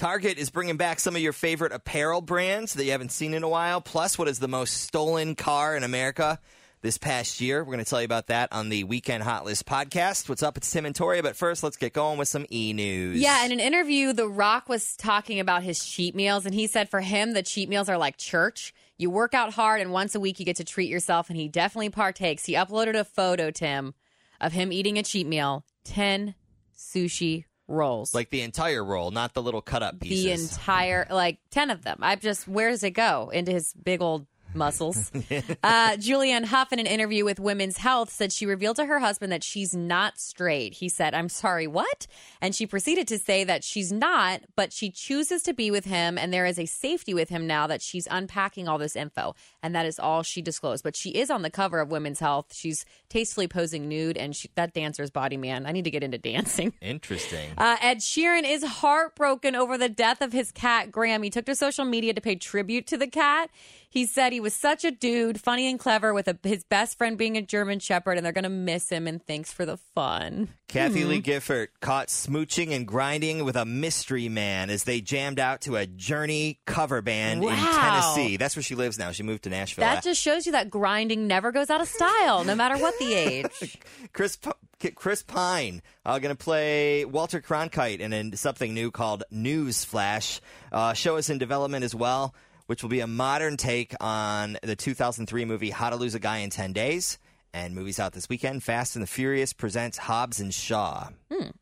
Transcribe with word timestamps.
Target 0.00 0.38
is 0.38 0.48
bringing 0.48 0.78
back 0.78 0.98
some 0.98 1.14
of 1.14 1.20
your 1.20 1.34
favorite 1.34 1.72
apparel 1.72 2.22
brands 2.22 2.72
that 2.72 2.86
you 2.86 2.92
haven't 2.92 3.12
seen 3.12 3.34
in 3.34 3.42
a 3.42 3.48
while. 3.50 3.82
Plus, 3.82 4.18
what 4.18 4.28
is 4.28 4.38
the 4.38 4.48
most 4.48 4.80
stolen 4.80 5.34
car 5.34 5.76
in 5.76 5.82
America 5.82 6.40
this 6.80 6.96
past 6.96 7.38
year? 7.42 7.62
We're 7.62 7.74
going 7.74 7.84
to 7.84 7.90
tell 7.90 8.00
you 8.00 8.06
about 8.06 8.28
that 8.28 8.50
on 8.50 8.70
the 8.70 8.84
Weekend 8.84 9.22
Hot 9.22 9.44
List 9.44 9.66
podcast. 9.66 10.26
What's 10.26 10.42
up? 10.42 10.56
It's 10.56 10.70
Tim 10.70 10.86
and 10.86 10.96
Tori. 10.96 11.20
But 11.20 11.36
first, 11.36 11.62
let's 11.62 11.76
get 11.76 11.92
going 11.92 12.16
with 12.16 12.28
some 12.28 12.46
e 12.50 12.72
news. 12.72 13.20
Yeah, 13.20 13.44
in 13.44 13.52
an 13.52 13.60
interview, 13.60 14.14
The 14.14 14.26
Rock 14.26 14.70
was 14.70 14.96
talking 14.96 15.38
about 15.38 15.64
his 15.64 15.84
cheat 15.84 16.14
meals, 16.14 16.46
and 16.46 16.54
he 16.54 16.66
said 16.66 16.88
for 16.88 17.02
him, 17.02 17.34
the 17.34 17.42
cheat 17.42 17.68
meals 17.68 17.90
are 17.90 17.98
like 17.98 18.16
church. 18.16 18.72
You 18.96 19.10
work 19.10 19.34
out 19.34 19.52
hard, 19.52 19.82
and 19.82 19.92
once 19.92 20.14
a 20.14 20.20
week 20.20 20.40
you 20.40 20.46
get 20.46 20.56
to 20.56 20.64
treat 20.64 20.88
yourself, 20.88 21.28
and 21.28 21.36
he 21.36 21.46
definitely 21.46 21.90
partakes. 21.90 22.46
He 22.46 22.54
uploaded 22.54 22.98
a 22.98 23.04
photo, 23.04 23.50
Tim, 23.50 23.92
of 24.40 24.54
him 24.54 24.72
eating 24.72 24.98
a 24.98 25.02
cheat 25.02 25.26
meal 25.26 25.66
10 25.84 26.36
sushi 26.74 27.44
rolls. 27.70 28.14
like 28.14 28.30
the 28.30 28.42
entire 28.42 28.84
roll, 28.84 29.10
not 29.10 29.34
the 29.34 29.42
little 29.42 29.62
cut 29.62 29.82
up 29.82 30.00
pieces. 30.00 30.24
the 30.24 30.30
entire, 30.32 31.06
like 31.10 31.38
10 31.50 31.70
of 31.70 31.82
them. 31.82 31.98
I'm 32.02 32.18
just, 32.20 32.46
where 32.48 32.70
does 32.70 32.82
it 32.82 32.90
go? 32.90 33.30
Into 33.32 33.52
his 33.52 33.72
big 33.72 34.02
old 34.02 34.26
muscles. 34.54 35.10
uh, 35.62 35.96
Julianne 35.96 36.44
Hough, 36.44 36.72
in 36.72 36.78
an 36.78 36.86
interview 36.86 37.24
with 37.24 37.40
Women's 37.40 37.78
Health, 37.78 38.10
said 38.10 38.32
she 38.32 38.46
revealed 38.46 38.76
to 38.76 38.86
her 38.86 38.98
husband 38.98 39.32
that 39.32 39.44
she's 39.44 39.74
not 39.74 40.18
straight. 40.18 40.74
He 40.74 40.88
said, 40.88 41.14
I'm 41.14 41.28
sorry, 41.28 41.66
what? 41.66 42.06
And 42.40 42.54
she 42.54 42.66
proceeded 42.66 43.08
to 43.08 43.18
say 43.18 43.44
that 43.44 43.64
she's 43.64 43.92
not, 43.92 44.42
but 44.56 44.72
she 44.72 44.90
chooses 44.90 45.42
to 45.42 45.54
be 45.54 45.70
with 45.70 45.84
him, 45.84 46.18
and 46.18 46.32
there 46.32 46.46
is 46.46 46.58
a 46.58 46.66
safety 46.66 47.14
with 47.14 47.28
him 47.28 47.46
now 47.46 47.66
that 47.66 47.82
she's 47.82 48.08
unpacking 48.10 48.68
all 48.68 48.78
this 48.78 48.96
info. 48.96 49.34
And 49.62 49.74
that 49.74 49.86
is 49.86 49.98
all 49.98 50.22
she 50.22 50.42
disclosed. 50.42 50.84
But 50.84 50.96
she 50.96 51.10
is 51.10 51.30
on 51.30 51.42
the 51.42 51.50
cover 51.50 51.80
of 51.80 51.90
Women's 51.90 52.20
Health. 52.20 52.54
She's 52.54 52.84
tastefully 53.08 53.48
posing 53.48 53.88
nude, 53.88 54.16
and 54.16 54.34
she, 54.34 54.50
that 54.54 54.72
dancer's 54.72 55.10
body, 55.10 55.36
man. 55.36 55.66
I 55.66 55.72
need 55.72 55.84
to 55.84 55.90
get 55.90 56.02
into 56.02 56.18
dancing. 56.18 56.72
Interesting. 56.80 57.50
Uh, 57.58 57.76
Ed 57.80 57.98
Sheeran 57.98 58.44
is 58.44 58.64
heartbroken 58.64 59.54
over 59.54 59.76
the 59.76 59.88
death 59.88 60.20
of 60.20 60.32
his 60.32 60.52
cat, 60.52 60.90
Graham. 60.90 61.22
He 61.22 61.30
took 61.30 61.46
to 61.46 61.54
social 61.54 61.84
media 61.84 62.14
to 62.14 62.20
pay 62.20 62.36
tribute 62.36 62.86
to 62.88 62.96
the 62.96 63.06
cat. 63.06 63.50
He 63.90 64.06
said 64.06 64.32
he 64.32 64.38
was 64.38 64.54
such 64.54 64.84
a 64.84 64.92
dude, 64.92 65.40
funny 65.40 65.68
and 65.68 65.78
clever, 65.78 66.14
with 66.14 66.28
a, 66.28 66.38
his 66.44 66.62
best 66.62 66.96
friend 66.96 67.18
being 67.18 67.36
a 67.36 67.42
German 67.42 67.80
Shepherd, 67.80 68.16
and 68.16 68.24
they're 68.24 68.32
going 68.32 68.44
to 68.44 68.48
miss 68.48 68.88
him. 68.88 69.08
And 69.08 69.20
thanks 69.26 69.52
for 69.52 69.66
the 69.66 69.76
fun. 69.76 70.48
Kathie 70.68 71.04
Lee 71.04 71.18
Gifford 71.20 71.70
caught 71.80 72.06
smooching 72.06 72.70
and 72.70 72.86
grinding 72.86 73.44
with 73.44 73.56
a 73.56 73.64
mystery 73.64 74.28
man 74.28 74.70
as 74.70 74.84
they 74.84 75.00
jammed 75.00 75.40
out 75.40 75.62
to 75.62 75.74
a 75.74 75.86
Journey 75.86 76.60
cover 76.66 77.02
band 77.02 77.42
in 77.42 77.50
Tennessee. 77.50 78.36
That's 78.36 78.54
where 78.54 78.62
she 78.62 78.76
lives 78.76 78.96
now. 78.96 79.10
She 79.10 79.24
moved 79.24 79.42
to 79.44 79.50
Nashville. 79.50 79.82
That 79.82 80.04
just 80.04 80.22
shows 80.22 80.46
you 80.46 80.52
that 80.52 80.70
grinding 80.70 81.26
never 81.26 81.50
goes 81.50 81.68
out 81.68 81.80
of 81.80 81.88
style, 81.88 82.44
no 82.44 82.54
matter 82.54 82.78
what 82.78 82.96
the 83.00 83.12
age. 83.14 83.78
Chris 84.12 84.36
P- 84.36 84.90
Chris 84.94 85.22
Pine 85.24 85.82
uh, 86.06 86.18
going 86.20 86.34
to 86.34 86.42
play 86.42 87.04
Walter 87.04 87.40
Cronkite 87.40 87.98
in 87.98 88.36
something 88.36 88.72
new 88.72 88.90
called 88.90 89.24
News 89.30 89.84
Flash. 89.84 90.40
Uh, 90.72 90.92
show 90.92 91.16
is 91.16 91.28
in 91.28 91.38
development 91.38 91.84
as 91.84 91.94
well, 91.94 92.34
which 92.70 92.84
will 92.84 92.88
be 92.88 93.00
a 93.00 93.06
modern 93.08 93.56
take 93.56 93.96
on 94.00 94.56
the 94.62 94.76
2003 94.76 95.44
movie 95.44 95.70
How 95.70 95.90
to 95.90 95.96
Lose 95.96 96.14
a 96.14 96.20
Guy 96.20 96.38
in 96.38 96.50
10 96.50 96.72
Days. 96.72 97.18
And 97.52 97.74
movies 97.74 97.98
out 97.98 98.12
this 98.12 98.28
weekend. 98.28 98.62
Fast 98.62 98.94
and 98.94 99.02
the 99.02 99.08
Furious 99.08 99.52
presents 99.52 99.98
Hobbs 99.98 100.38
and 100.38 100.54
Shaw. 100.54 101.08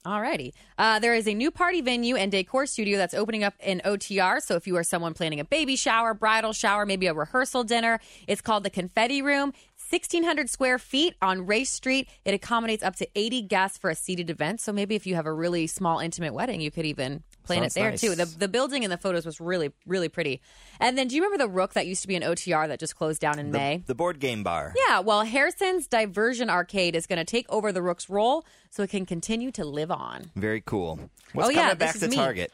Alrighty. 0.05 0.53
Uh, 0.77 0.99
there 0.99 1.15
is 1.15 1.27
a 1.27 1.33
new 1.33 1.51
party 1.51 1.81
venue 1.81 2.15
and 2.17 2.31
decor 2.31 2.67
studio 2.67 2.99
that's 2.99 3.15
opening 3.15 3.43
up 3.43 3.55
in 3.59 3.81
OTR. 3.87 4.43
So 4.43 4.57
if 4.57 4.67
you 4.67 4.77
are 4.77 4.83
someone 4.83 5.15
planning 5.15 5.41
a 5.41 5.47
baby 5.47 5.77
shower, 5.77 6.13
bridal 6.13 6.53
shower, 6.53 6.85
maybe 6.85 7.07
a 7.07 7.15
rehearsal 7.15 7.65
dinner, 7.65 8.01
it's 8.27 8.43
called 8.43 8.65
the 8.65 8.71
Confetti 8.71 9.23
Room. 9.23 9.55
1,600 9.91 10.51
square 10.51 10.79
feet 10.79 11.15
on 11.23 11.47
Race 11.47 11.71
Street. 11.71 12.11
It 12.27 12.35
accommodates 12.35 12.83
up 12.83 12.97
to 12.97 13.09
80 13.15 13.43
guests 13.43 13.79
for 13.79 13.89
a 13.89 13.95
seated 13.95 14.29
event. 14.29 14.61
So 14.61 14.75
maybe 14.75 14.95
if 14.95 15.07
you 15.07 15.15
have 15.15 15.25
a 15.25 15.33
really 15.33 15.67
small, 15.67 16.01
intimate 16.01 16.35
wedding, 16.35 16.61
you 16.61 16.71
could 16.71 16.85
even 16.85 17.23
plan 17.49 17.63
Sounds 17.63 17.77
it 17.77 17.81
there 17.81 17.91
nice. 17.91 18.01
too. 18.01 18.15
The, 18.15 18.27
the 18.27 18.47
building 18.47 18.85
in 18.85 18.91
the 18.91 18.97
photos 18.97 19.27
was 19.27 19.41
really, 19.41 19.73
really 19.87 20.09
pretty. 20.09 20.41
And 20.79 20.97
then 20.97 21.09
do 21.09 21.17
you 21.17 21.23
remember 21.25 21.43
the 21.45 21.49
Rook 21.51 21.73
that 21.73 21.89
used 21.89 22.03
to 22.03 22.09
be 22.09 22.15
an 22.15 22.23
OTR 22.23 22.69
that 22.69 22.79
just 22.79 22.95
closed 22.95 23.21
down 23.21 23.41
in 23.41 23.51
May? 23.51 23.83
The 23.87 23.97
board 23.97 24.21
game 24.21 24.45
bar. 24.45 24.73
Yeah, 24.87 25.01
well, 25.01 25.25
Harrison's 25.25 25.89
Diversion 25.89 26.49
Arcade 26.49 26.95
is 26.95 27.09
going 27.09 27.19
to 27.19 27.25
take 27.25 27.47
over 27.51 27.73
the 27.73 27.83
Rook's 27.83 28.09
role 28.09 28.45
so 28.71 28.85
it 28.85 28.91
can 28.91 29.05
continue 29.05 29.51
to 29.51 29.65
live 29.65 29.91
on. 29.91 30.31
Very 30.37 30.61
cool. 30.61 31.01
What's 31.33 31.49
Oh, 31.49 31.51
yeah, 31.51 31.63
coming 31.71 31.79
this 31.79 31.87
back 31.89 31.95
is 31.97 32.01
to 32.03 32.09
me. 32.09 32.17
Target? 32.17 32.53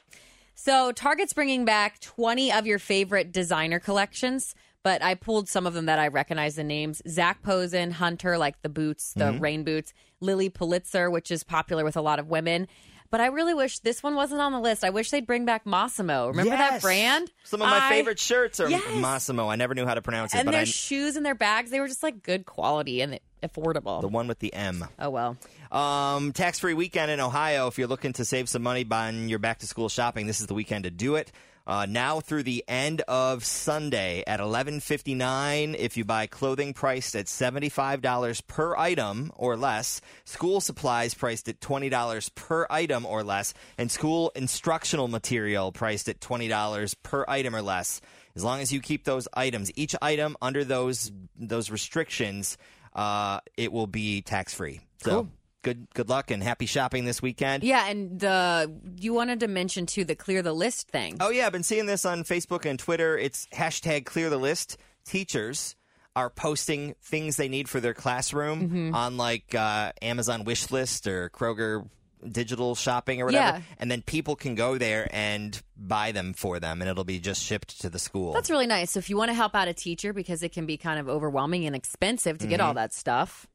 So 0.54 0.92
Target's 0.92 1.32
bringing 1.32 1.64
back 1.64 2.00
20 2.00 2.52
of 2.52 2.66
your 2.66 2.78
favorite 2.78 3.32
designer 3.32 3.80
collections, 3.80 4.54
but 4.84 5.02
I 5.02 5.14
pulled 5.14 5.48
some 5.48 5.66
of 5.66 5.74
them 5.74 5.86
that 5.86 5.98
I 5.98 6.08
recognize 6.08 6.54
the 6.56 6.62
names. 6.64 7.02
Zac 7.08 7.42
Posen, 7.42 7.90
Hunter, 7.90 8.38
like 8.38 8.62
the 8.62 8.68
boots, 8.68 9.12
the 9.14 9.24
Mm-hmm. 9.24 9.42
rain 9.42 9.64
boots, 9.64 9.92
Lilly 10.20 10.48
Pulitzer, 10.48 11.10
which 11.10 11.30
is 11.30 11.42
popular 11.42 11.84
with 11.84 11.96
a 11.96 12.00
lot 12.02 12.18
of 12.18 12.28
women. 12.28 12.68
But 13.14 13.20
I 13.20 13.26
really 13.26 13.54
wish 13.54 13.78
this 13.78 14.02
one 14.02 14.16
wasn't 14.16 14.40
on 14.40 14.50
the 14.50 14.58
list. 14.58 14.82
I 14.82 14.90
wish 14.90 15.10
they'd 15.12 15.24
bring 15.24 15.44
back 15.44 15.64
Massimo. 15.66 16.26
Remember 16.26 16.50
that 16.56 16.82
brand? 16.82 17.30
Some 17.44 17.62
of 17.62 17.68
my 17.68 17.86
I- 17.86 17.88
favorite 17.88 18.18
shirts 18.18 18.58
are 18.58 18.68
Yes. 18.68 18.82
Massimo. 18.96 19.48
I 19.48 19.54
never 19.54 19.72
knew 19.72 19.86
how 19.86 19.94
to 19.94 20.02
pronounce 20.02 20.34
it, 20.34 20.38
And 20.38 20.46
but 20.46 20.50
their 20.50 20.62
I, 20.62 20.64
shoes 20.64 21.14
and 21.14 21.24
their 21.24 21.36
bags, 21.36 21.70
they 21.70 21.78
were 21.78 21.86
just 21.86 22.02
like 22.02 22.24
good 22.24 22.44
quality 22.44 23.02
and 23.02 23.20
affordable. 23.40 24.00
the 24.00 24.08
one 24.08 24.26
with 24.26 24.40
the 24.40 24.52
M. 24.52 24.84
oh, 24.98 25.10
well. 25.10 25.36
Um, 25.70 26.32
tax 26.32 26.58
free 26.58 26.74
weekend 26.74 27.12
in 27.12 27.20
Ohio. 27.20 27.68
If 27.68 27.78
you're 27.78 27.86
looking 27.86 28.14
to 28.14 28.24
save 28.24 28.48
some 28.48 28.64
money 28.64 28.82
buying 28.82 29.28
your 29.28 29.38
back 29.38 29.60
to 29.60 29.68
school 29.68 29.88
shopping, 29.88 30.26
this 30.26 30.40
is 30.40 30.48
the 30.48 30.54
weekend 30.54 30.82
to 30.82 30.90
do 30.90 31.14
it. 31.14 31.30
Uh, 31.66 31.86
now 31.88 32.20
through 32.20 32.42
the 32.42 32.62
end 32.68 33.00
of 33.08 33.44
Sunday 33.44 34.22
at 34.26 34.40
11:59, 34.40 35.74
if 35.78 35.96
you 35.96 36.04
buy 36.04 36.26
clothing 36.26 36.74
priced 36.74 37.16
at 37.16 37.26
$75 37.26 38.46
per 38.46 38.76
item 38.76 39.32
or 39.36 39.56
less, 39.56 40.00
school 40.24 40.60
supplies 40.60 41.14
priced 41.14 41.48
at 41.48 41.60
$20 41.60 42.28
per 42.34 42.66
item 42.68 43.06
or 43.06 43.22
less, 43.22 43.54
and 43.78 43.90
school 43.90 44.30
instructional 44.34 45.08
material 45.08 45.72
priced 45.72 46.08
at 46.08 46.20
$20 46.20 46.94
per 47.02 47.24
item 47.28 47.56
or 47.56 47.62
less. 47.62 48.00
As 48.36 48.44
long 48.44 48.60
as 48.60 48.72
you 48.72 48.80
keep 48.80 49.04
those 49.04 49.26
items, 49.32 49.70
each 49.74 49.94
item 50.02 50.36
under 50.42 50.64
those 50.64 51.12
those 51.36 51.70
restrictions, 51.70 52.58
uh, 52.94 53.40
it 53.56 53.72
will 53.72 53.86
be 53.86 54.20
tax 54.22 54.52
free. 54.52 54.80
So. 54.98 55.10
Cool. 55.10 55.28
Good, 55.64 55.88
good 55.94 56.08
luck 56.08 56.30
and 56.30 56.42
happy 56.42 56.66
shopping 56.66 57.04
this 57.06 57.20
weekend. 57.20 57.64
Yeah, 57.64 57.88
and 57.88 58.20
the 58.20 58.72
you 59.00 59.12
wanted 59.14 59.40
to 59.40 59.48
mention 59.48 59.86
too 59.86 60.04
the 60.04 60.14
clear 60.14 60.42
the 60.42 60.52
list 60.52 60.88
thing. 60.90 61.16
Oh 61.20 61.30
yeah, 61.30 61.46
I've 61.46 61.52
been 61.52 61.62
seeing 61.64 61.86
this 61.86 62.04
on 62.04 62.22
Facebook 62.22 62.64
and 62.64 62.78
Twitter. 62.78 63.18
It's 63.18 63.46
hashtag 63.52 64.04
clear 64.04 64.30
the 64.30 64.36
list. 64.36 64.76
Teachers 65.04 65.74
are 66.14 66.30
posting 66.30 66.94
things 67.02 67.36
they 67.36 67.48
need 67.48 67.68
for 67.68 67.80
their 67.80 67.94
classroom 67.94 68.68
Mm-hmm. 68.68 68.94
on 68.94 69.16
like 69.16 69.52
uh, 69.54 69.90
Amazon 70.00 70.44
wish 70.44 70.70
list 70.70 71.06
or 71.08 71.28
Kroger 71.30 71.88
digital 72.30 72.74
shopping 72.74 73.20
or 73.20 73.26
whatever, 73.26 73.58
Yeah. 73.58 73.62
and 73.78 73.90
then 73.90 74.00
people 74.00 74.34
can 74.36 74.54
go 74.54 74.78
there 74.78 75.08
and 75.12 75.60
buy 75.76 76.12
them 76.12 76.32
for 76.32 76.58
them, 76.60 76.80
and 76.80 76.88
it'll 76.90 77.04
be 77.04 77.18
just 77.20 77.42
shipped 77.42 77.80
to 77.82 77.90
the 77.90 77.98
school. 77.98 78.32
That's 78.32 78.48
really 78.50 78.66
nice. 78.66 78.92
So 78.92 78.98
if 78.98 79.10
you 79.10 79.16
want 79.18 79.28
to 79.30 79.34
help 79.34 79.54
out 79.54 79.68
a 79.68 79.74
teacher 79.74 80.12
because 80.14 80.42
it 80.42 80.50
can 80.52 80.64
be 80.66 80.76
kind 80.78 80.98
of 80.98 81.08
overwhelming 81.08 81.66
and 81.66 81.74
expensive 81.76 82.38
to 82.38 82.46
get 82.46 82.60
Mm-hmm. 82.60 82.68
all 82.68 82.74
that 82.74 82.94
stuff. 82.94 83.46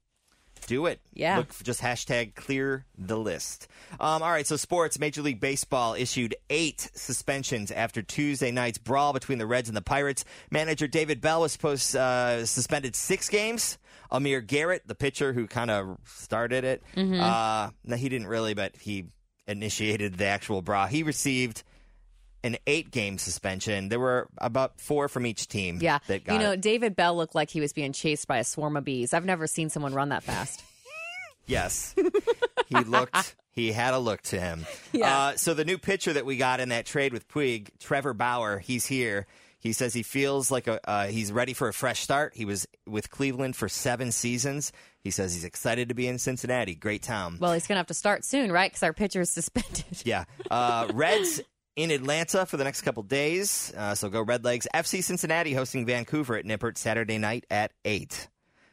Do 0.68 0.86
it. 0.86 1.00
Yeah. 1.14 1.38
Look 1.38 1.54
for 1.54 1.64
just 1.64 1.82
hashtag 1.82 2.36
clear 2.36 2.86
the 2.98 3.18
list. 3.18 3.68
Um, 4.00 4.22
all 4.24 4.32
right, 4.32 4.46
so 4.48 4.56
sports. 4.56 5.00
Major 5.00 5.22
League 5.22 5.40
Baseball 5.40 5.94
issued 5.96 6.36
eight 6.50 6.90
suspensions 6.94 7.72
after 7.72 8.02
Tuesday 8.02 8.52
night's 8.52 8.78
brawl 8.78 9.14
between 9.14 9.38
the 9.40 9.48
Reds 9.48 9.68
and 9.70 9.76
the 9.78 9.82
Pirates. 9.82 10.26
Manager 10.52 10.88
David 10.88 11.22
Bell 11.22 11.42
was 11.42 11.52
supposed 11.52 11.96
uh, 11.96 12.46
suspended 12.46 12.96
six 12.96 13.30
games. 13.30 13.78
Amir 14.12 14.42
Garrett, 14.42 14.88
the 14.88 14.96
pitcher 14.96 15.34
who 15.34 15.46
kind 15.48 15.70
of 15.70 15.98
started 16.06 16.64
it, 16.64 16.84
Mm-hmm. 16.96 17.20
uh, 17.22 17.70
no, 17.86 17.96
he 17.96 18.10
didn't 18.10 18.28
really, 18.28 18.54
but 18.56 18.76
he 18.78 19.06
initiated 19.48 20.18
the 20.18 20.26
actual 20.26 20.62
brawl. 20.62 20.88
He 20.88 21.04
received 21.04 21.64
an 22.44 22.58
eight-game 22.68 23.18
suspension. 23.18 23.90
There 23.90 24.00
were 24.00 24.28
about 24.38 24.80
four 24.80 25.08
from 25.08 25.26
each 25.26 25.48
team. 25.48 25.80
Yeah. 25.82 26.00
that 26.08 26.24
got 26.24 26.34
you 26.34 26.40
know, 26.40 26.52
it. 26.54 26.62
David 26.62 26.96
Bell 26.96 27.16
looked 27.16 27.36
like 27.36 27.50
he 27.50 27.62
was 27.62 27.74
being 27.74 27.94
chased 27.94 28.28
by 28.28 28.38
a 28.38 28.44
swarm 28.44 28.78
of 28.78 28.86
bees. 28.86 29.14
I've 29.14 29.26
never 29.26 29.48
seen 29.48 29.70
someone 29.70 29.94
run 29.94 30.10
that 30.10 30.24
fast. 30.24 30.64
Yes. 31.46 31.96
he 32.68 32.80
looked, 32.80 33.36
he 33.52 33.72
had 33.72 33.94
a 33.94 34.00
look 34.00 34.22
to 34.24 34.40
him. 34.40 34.66
Yeah. 34.94 35.18
Uh, 35.18 35.36
so 35.36 35.54
the 35.54 35.66
new 35.66 35.78
pitcher 35.78 36.14
that 36.14 36.26
we 36.26 36.38
got 36.38 36.60
in 36.60 36.70
that 36.70 36.86
trade 36.86 37.12
with 37.12 37.28
Puig, 37.28 37.70
Trevor 37.80 38.14
Bauer, 38.14 38.60
he's 38.60 38.86
here. 38.86 39.26
He 39.60 39.74
says 39.74 39.94
he 39.94 40.04
feels 40.04 40.52
like 40.52 40.68
a, 40.68 40.80
uh, 40.90 41.08
he's 41.08 41.34
ready 41.34 41.54
for 41.54 41.68
a 41.68 41.74
fresh 41.74 42.00
start. 42.00 42.34
He 42.34 42.46
was 42.46 42.66
with 42.88 43.10
Cleveland 43.10 43.58
for 43.58 43.68
seven 43.68 44.12
seasons. 44.14 44.72
He 45.02 45.12
says 45.12 45.34
he's 45.34 45.44
excited 45.44 45.90
to 45.90 45.96
be 45.96 46.08
in 46.08 46.18
Cincinnati. 46.18 46.76
Great 46.76 47.04
town. 47.04 47.38
Well, 47.40 47.54
he's 47.54 47.68
going 47.68 47.76
to 47.76 47.80
have 47.80 47.88
to 47.88 47.94
start 47.94 48.24
soon, 48.24 48.52
right? 48.52 48.72
Because 48.72 48.84
our 48.84 48.94
pitcher 48.94 49.20
is 49.20 49.30
suspended. 49.32 49.86
Yeah. 50.06 50.26
Uh, 50.50 50.88
Reds 50.94 51.42
in 51.80 51.92
Atlanta 51.92 52.46
for 52.46 52.58
the 52.58 52.66
next 52.66 52.82
couple 52.82 53.04
days. 53.04 53.74
Uh, 53.76 53.96
so 53.96 54.10
go 54.10 54.22
Red 54.22 54.44
Legs. 54.44 54.68
FC 54.76 55.02
Cincinnati 55.02 55.54
hosting 55.54 55.86
Vancouver 55.86 56.36
at 56.36 56.44
Nippert 56.44 56.78
Saturday 56.78 57.18
night 57.18 57.46
at 57.50 57.72
8. 57.86 58.28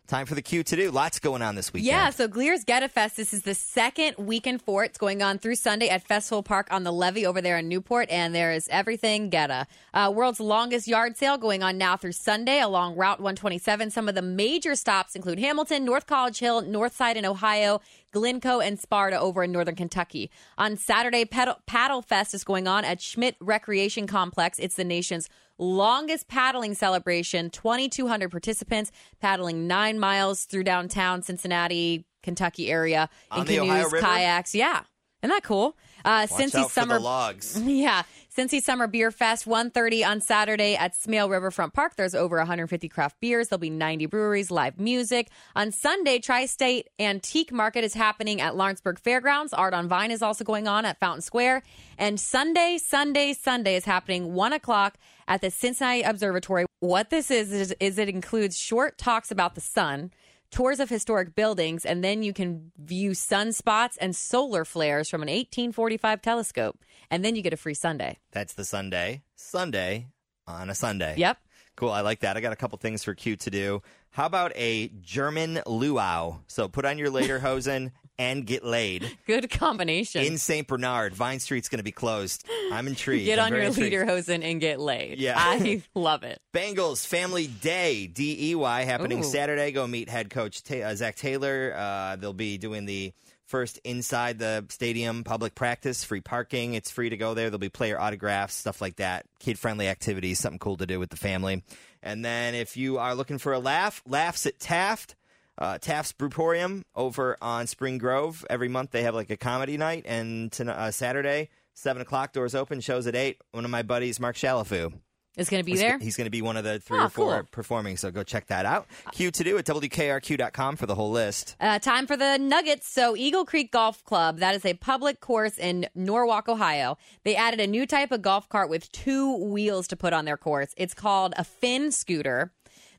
Time 0.06 0.26
for 0.26 0.37
the 0.37 0.43
Q 0.43 0.62
to 0.62 0.76
do. 0.76 0.91
Lots 0.93 1.19
going 1.19 1.43
on 1.43 1.56
this 1.56 1.73
weekend. 1.73 1.88
Yeah, 1.88 2.11
so 2.11 2.29
Glier's 2.29 2.64
Goetta 2.64 2.88
Fest. 2.88 3.17
This 3.17 3.35
is 3.35 3.43
the 3.43 3.55
second 3.55 4.14
weekend 4.19 4.62
for 4.62 4.85
it. 4.85 4.91
It's 4.91 4.99
going 4.99 5.20
on 5.20 5.38
through 5.38 5.56
Sunday 5.56 5.88
at 5.88 6.06
Festival 6.06 6.44
Park 6.44 6.69
on 6.70 6.85
the 6.85 6.93
Levee 6.93 7.26
over 7.26 7.41
there 7.41 7.58
in 7.58 7.67
Newport, 7.69 8.08
and 8.08 8.32
there 8.32 8.53
is 8.53 8.69
everything 8.70 9.31
Goetta. 9.31 9.67
Uh, 9.93 10.12
world's 10.14 10.38
longest 10.38 10.87
yard 10.87 11.17
sale 11.17 11.38
going 11.38 11.64
on 11.64 11.76
now 11.76 11.97
through 11.97 12.12
Sunday 12.12 12.61
along 12.61 12.94
Route 12.94 13.19
127. 13.19 13.91
Some 13.91 14.08
of 14.08 14.14
the 14.14 14.23
major 14.23 14.76
stops 14.76 15.17
include 15.17 15.41
Hamilton, 15.41 15.85
North 15.85 16.06
College 16.06 16.38
Hill, 16.38 16.62
Northside 16.62 17.17
in 17.17 17.25
Ohio, 17.25 17.81
Glencoe 18.12 18.61
and 18.61 18.79
Sparta 18.79 19.19
over 19.19 19.43
in 19.43 19.52
northern 19.52 19.75
Kentucky. 19.75 20.31
On 20.56 20.76
Saturday, 20.76 21.25
Paddle, 21.25 21.56
Paddle 21.67 22.00
Fest 22.00 22.32
is 22.32 22.44
going 22.44 22.69
on 22.69 22.85
at 22.85 23.00
Schmidt 23.00 23.37
Recreation 23.41 24.06
Complex. 24.06 24.59
It's 24.59 24.76
the 24.76 24.85
nation's 24.85 25.29
longest 25.58 26.29
paddling 26.29 26.75
celebration. 26.75 27.50
2,200 27.50 28.31
participants 28.31 28.93
paddling 29.20 29.67
nine 29.67 29.99
miles 29.99 30.44
through 30.44 30.64
downtown 30.64 31.23
Cincinnati, 31.23 32.05
Kentucky 32.23 32.70
area 32.70 33.08
in 33.32 33.41
On 33.41 33.47
canoes, 33.47 33.93
kayaks. 34.00 34.55
Yeah. 34.55 34.82
Isn't 35.23 35.31
that 35.35 35.43
cool? 35.44 35.76
Uh, 36.05 36.26
Watch 36.31 36.41
Cincy 36.41 36.69
Summer 36.70 36.94
the 36.99 37.00
logs. 37.00 37.61
yeah. 37.61 38.03
Cincy 38.37 38.61
Summer 38.61 38.87
Beer 38.87 39.11
Fest, 39.11 39.47
1.30 39.47 40.06
on 40.06 40.20
Saturday 40.20 40.76
at 40.76 40.94
Smale 40.94 41.31
Riverfront 41.31 41.73
Park. 41.73 41.97
There's 41.97 42.14
over 42.14 42.37
150 42.37 42.87
craft 42.91 43.19
beers. 43.19 43.49
There'll 43.49 43.59
be 43.59 43.70
90 43.70 44.05
breweries, 44.06 44.50
live 44.50 44.79
music. 44.79 45.31
On 45.56 45.73
Sunday, 45.73 46.19
Tri-State 46.19 46.91
Antique 47.00 47.50
Market 47.50 47.82
is 47.82 47.94
happening 47.94 48.43
at 48.43 48.55
Lawrenceburg 48.55 48.99
Fairgrounds. 48.99 49.55
Art 49.55 49.73
on 49.73 49.88
Vine 49.88 50.11
is 50.11 50.20
also 50.20 50.44
going 50.44 50.69
on 50.69 50.85
at 50.85 51.00
Fountain 51.00 51.23
Square. 51.23 51.62
And 51.97 52.20
Sunday, 52.20 52.76
Sunday, 52.76 53.32
Sunday 53.32 53.75
is 53.76 53.87
happening 53.87 54.35
1 54.35 54.52
o'clock 54.52 54.99
at 55.28 55.40
the 55.40 55.50
Cincinnati 55.50 56.02
Observatory. 56.02 56.67
What 56.81 57.11
this 57.11 57.31
is, 57.31 57.52
is, 57.52 57.75
is 57.81 57.99
it 57.99 58.08
includes 58.08 58.58
short 58.58 58.99
talks 58.99 59.31
about 59.31 59.55
the 59.55 59.61
sun, 59.61 60.12
tours 60.50 60.81
of 60.81 60.88
historic 60.88 61.34
buildings, 61.34 61.84
and 61.84 62.02
then 62.02 62.23
you 62.23 62.32
can 62.32 62.73
view 62.78 63.11
sunspots 63.11 63.96
and 64.00 64.14
solar 64.14 64.64
flares 64.64 65.08
from 65.08 65.23
an 65.23 65.28
1845 65.28 66.23
telescope. 66.23 66.84
And 67.11 67.25
then 67.25 67.37
you 67.37 67.43
get 67.43 67.52
a 67.52 67.56
free 67.56 67.75
Sunday. 67.75 68.19
That's 68.32 68.55
the 68.55 68.64
Sunday. 68.64 69.23
Sunday 69.34 70.08
on 70.46 70.70
a 70.70 70.75
Sunday. 70.75 71.14
Yep. 71.17 71.38
Cool. 71.76 71.90
I 71.90 72.00
like 72.00 72.20
that. 72.20 72.37
I 72.37 72.40
got 72.40 72.52
a 72.52 72.56
couple 72.56 72.78
things 72.78 73.05
for 73.05 73.14
Q 73.14 73.37
to 73.37 73.50
do. 73.50 73.82
How 74.11 74.25
about 74.25 74.52
a 74.56 74.88
German 75.02 75.61
luau? 75.67 76.38
So 76.46 76.69
put 76.69 76.87
on 76.87 76.96
your 76.96 77.11
lederhosen 77.11 77.93
and 78.19 78.47
get 78.47 78.65
laid 78.65 79.17
Good 79.27 79.51
combination. 79.51 80.23
in 80.25 80.39
St. 80.39 80.67
Bernard. 80.67 81.15
Vine 81.15 81.39
Street's 81.41 81.69
going 81.69 81.79
to 81.79 81.85
be 81.85 81.93
closed. 81.93 82.47
I'm 82.73 82.87
intrigued. 82.87 83.27
get 83.27 83.39
I'm 83.39 83.47
on 83.47 83.53
your 83.53 83.63
intrigued. 83.63 83.95
lederhosen 83.95 84.43
and 84.45 84.61
get 84.61 84.81
laid. 84.81 85.19
Yeah. 85.19 85.35
I 85.37 85.83
love 85.95 86.23
it. 86.23 86.41
Bengals 86.55 87.07
Family 87.07 87.47
Day 87.47 88.07
DEY 88.07 88.55
happening 88.85 89.21
Ooh. 89.21 89.25
Saturday. 89.25 89.73
Go 89.73 89.87
meet 89.87 90.09
head 90.09 90.31
coach 90.31 90.63
Ta- 90.63 90.77
uh, 90.83 90.95
Zac 90.95 91.17
Taylor. 91.17 91.75
Uh, 91.77 92.17
they'll 92.17 92.33
be 92.33 92.59
doing 92.59 92.87
the 92.87 93.13
first 93.45 93.79
inside 93.85 94.39
the 94.41 94.65
stadium 94.71 95.23
public 95.23 95.55
practice, 95.55 96.03
free 96.03 96.21
parking. 96.21 96.75
It's 96.75 96.91
free 96.91 97.11
to 97.11 97.17
go 97.17 97.35
there. 97.35 97.49
There'll 97.49 97.59
be 97.61 97.69
player 97.69 98.01
autographs, 98.01 98.55
stuff 98.55 98.81
like 98.81 98.97
that. 98.97 99.25
Kid 99.39 99.59
friendly 99.59 99.87
activities, 99.89 100.39
something 100.41 100.59
cool 100.59 100.77
to 100.79 100.87
do 100.87 100.99
with 100.99 101.11
the 101.11 101.17
family. 101.17 101.62
And 102.03 102.25
then 102.25 102.55
if 102.55 102.77
you 102.77 102.99
are 102.99 103.15
looking 103.15 103.39
for 103.39 103.53
a 103.53 103.59
laugh, 103.59 104.03
laughs 104.07 104.47
at 104.47 104.59
Taft. 104.59 105.15
Uh, 105.58 105.79
Taft's 105.79 106.12
Brewporium 106.12 106.82
over 106.94 107.37
on 107.41 107.67
Spring 107.67 107.99
Grove. 107.99 108.44
Every 108.50 108.69
month 108.69 108.91
they 108.91 109.03
have 109.03 109.14
like 109.14 109.31
a 109.31 109.37
comedy 109.37 109.76
night, 109.76 110.05
and 110.06 110.53
to, 110.53 110.70
uh, 110.70 110.91
Saturday, 110.91 111.49
seven 111.75 112.03
o'clock, 112.03 112.32
doors 112.32 112.55
open, 112.55 112.81
shows 112.81 113.06
at 113.06 113.14
eight. 113.14 113.41
One 113.53 113.64
of 113.64 113.70
my 113.70 113.82
buddies, 113.82 114.20
Mark 114.20 114.37
Shalafu, 114.37 114.93
It's 115.38 115.50
going 115.50 115.61
to 115.62 115.64
be 115.67 115.73
He's- 115.73 115.82
there. 115.82 115.99
He's 115.99 116.17
going 116.17 116.25
to 116.25 116.31
be 116.31 116.41
one 116.41 116.56
of 116.56 116.64
the 116.64 116.79
three 116.81 116.99
Oh, 116.99 117.05
or 117.05 117.08
four 117.11 117.35
cool. 117.41 117.49
performing, 117.50 117.99
so 117.99 118.11
go 118.11 118.23
check 118.23 118.47
that 118.47 118.64
out. 118.64 118.87
Q 119.12 119.31
to 119.31 119.44
do 119.44 119.58
at 119.58 119.67
WKRQ.com 119.67 120.76
for 120.76 120.87
the 120.87 120.94
whole 120.94 121.11
list. 121.11 121.56
Uh, 121.61 121.79
time 121.79 122.06
for 122.06 122.17
the 122.17 122.38
Nuggets. 122.38 122.88
So, 122.88 123.14
Eagle 123.17 123.44
Creek 123.44 123.70
Golf 123.70 124.02
Club, 124.05 124.38
that 124.38 124.55
is 124.55 124.64
a 124.64 124.73
public 124.75 125.20
course 125.20 125.59
in 125.59 125.88
Norwalk, 125.94 126.49
Ohio. 126.49 126.97
They 127.25 127.37
added 127.37 127.61
a 127.61 127.67
new 127.67 127.87
type 127.87 128.12
of 128.12 128.23
golf 128.23 128.49
cart 128.49 128.70
with 128.70 128.91
two 128.93 129.37
wheels 129.37 129.87
to 129.88 129.97
put 129.97 130.12
on 130.14 130.25
their 130.25 130.38
course. 130.38 130.73
It's 130.79 130.94
called 130.94 131.35
a 131.37 131.44
Finn 131.44 131.93
Scooter. 131.93 132.52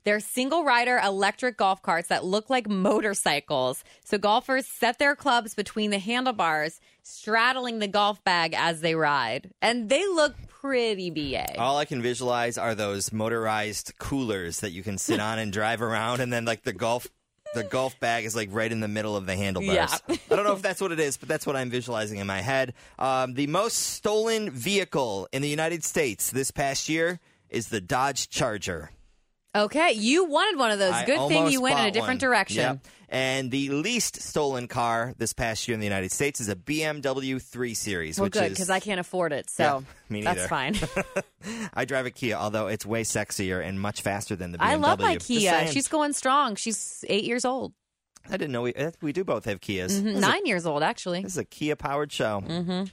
They're 0.07 0.21
single 0.21 0.63
rider 0.63 1.01
electric 1.03 1.57
golf 1.57 1.81
carts 1.81 2.07
that 2.07 2.23
look 2.23 2.49
like 2.49 2.69
motorcycles. 2.69 3.83
So, 4.05 4.17
golfers 4.17 4.65
set 4.65 4.99
their 4.99 5.17
clubs 5.17 5.53
between 5.53 5.91
the 5.91 5.99
handlebars, 5.99 6.79
straddling 7.03 7.79
the 7.79 7.89
golf 7.89 8.23
bag 8.23 8.53
as 8.57 8.79
they 8.79 8.95
ride. 8.95 9.49
And 9.61 9.89
they 9.89 10.07
look 10.07 10.33
pretty 10.47 11.09
BA. 11.09 11.59
All 11.59 11.77
I 11.77 11.83
can 11.83 12.01
visualize 12.01 12.57
are 12.57 12.73
those 12.73 13.11
motorized 13.11 13.95
coolers 13.99 14.61
that 14.61 14.71
you 14.71 14.81
can 14.81 14.97
sit 14.97 15.19
on 15.19 15.39
and 15.39 15.51
drive 15.51 15.81
around, 15.81 16.21
and 16.21 16.31
then 16.31 16.45
like 16.45 16.63
the 16.63 16.71
golf. 16.71 17.05
The 17.53 17.63
golf 17.65 17.99
bag 17.99 18.23
is 18.23 18.33
like 18.33 18.47
right 18.53 18.71
in 18.71 18.79
the 18.79 18.87
middle 18.87 19.17
of 19.17 19.25
the 19.25 19.35
handlebars. 19.35 19.75
Yeah. 19.75 19.97
I 20.07 20.35
don't 20.35 20.45
know 20.45 20.53
if 20.53 20.61
that's 20.61 20.79
what 20.79 20.93
it 20.93 21.01
is, 21.01 21.17
but 21.17 21.27
that's 21.27 21.45
what 21.45 21.57
I'm 21.57 21.69
visualizing 21.69 22.19
in 22.19 22.27
my 22.27 22.39
head. 22.39 22.75
Um, 22.97 23.33
the 23.33 23.47
most 23.47 23.75
stolen 23.75 24.51
vehicle 24.51 25.27
in 25.33 25.41
the 25.41 25.49
United 25.49 25.83
States 25.83 26.31
this 26.31 26.49
past 26.49 26.87
year 26.87 27.19
is 27.49 27.67
the 27.67 27.81
Dodge 27.81 28.29
Charger. 28.29 28.91
Okay, 29.63 29.93
you 29.93 30.25
wanted 30.25 30.59
one 30.59 30.71
of 30.71 30.79
those. 30.79 30.93
I 30.93 31.05
Good 31.05 31.27
thing 31.27 31.47
you 31.47 31.61
went 31.61 31.79
in 31.79 31.85
a 31.85 31.91
different 31.91 32.21
one. 32.21 32.29
direction. 32.29 32.57
Yep. 32.57 32.87
And 33.09 33.51
the 33.51 33.69
least 33.69 34.21
stolen 34.21 34.67
car 34.67 35.13
this 35.17 35.31
past 35.31 35.67
year 35.67 35.73
in 35.73 35.79
the 35.79 35.85
United 35.85 36.11
States 36.11 36.41
is 36.41 36.49
a 36.49 36.55
BMW 36.57 37.41
3 37.41 37.73
Series, 37.73 38.19
Well, 38.19 38.27
good 38.27 38.43
is 38.43 38.49
because 38.49 38.69
I 38.69 38.81
can't 38.81 38.99
afford 38.99 39.31
it, 39.31 39.49
so 39.49 39.85
Yeah, 40.09 40.21
that's 40.23 40.47
fine. 40.47 40.75
I 41.73 41.85
drive 41.85 42.05
a 42.05 42.11
Kia, 42.11 42.35
although 42.35 42.67
it's 42.67 42.85
way 42.85 43.03
sexier 43.03 43.65
and 43.65 43.79
much 43.79 44.01
faster 44.01 44.35
than 44.35 44.51
the 44.51 44.57
BMW. 44.57 44.61
I 44.61 44.75
love 44.75 44.99
my 44.99 45.15
Kia. 45.15 45.67
She's 45.67 45.87
going 45.87 46.11
strong. 46.11 46.55
She's 46.55 47.05
eight 47.07 47.23
years 47.23 47.45
old, 47.45 47.71
I 48.29 48.37
didn't 48.37 48.51
know 48.51 48.61
we, 48.61 48.73
eh, 48.73 48.91
we 49.01 49.13
do 49.13 49.23
both 49.23 49.45
have 49.45 49.61
Kias. 49.61 49.87
This, 49.87 49.91
is 49.93 50.17
a, 50.17 50.19
nine 50.19 50.45
years 50.45 50.65
old 50.65 50.83
actually. 50.83 51.21
this 51.21 51.33
is 51.33 51.37
a 51.37 51.45
Kia 51.45 51.75
powered 51.75 52.11
show. 52.11 52.41
Mm-hmm. 52.45 52.83